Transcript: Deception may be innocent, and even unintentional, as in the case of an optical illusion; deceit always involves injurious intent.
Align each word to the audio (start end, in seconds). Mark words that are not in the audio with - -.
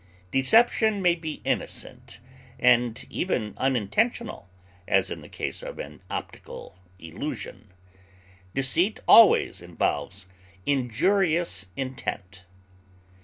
Deception 0.31 0.99
may 0.99 1.13
be 1.13 1.41
innocent, 1.45 2.19
and 2.57 3.05
even 3.11 3.53
unintentional, 3.57 4.49
as 4.87 5.11
in 5.11 5.21
the 5.21 5.29
case 5.29 5.61
of 5.61 5.77
an 5.77 6.01
optical 6.09 6.75
illusion; 6.97 7.69
deceit 8.55 8.99
always 9.07 9.61
involves 9.61 10.25
injurious 10.65 11.67
intent. 11.75 12.45